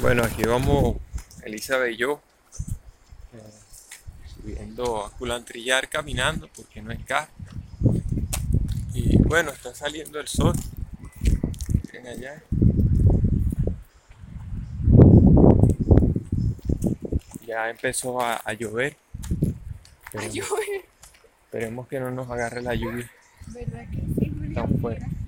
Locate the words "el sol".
10.18-10.54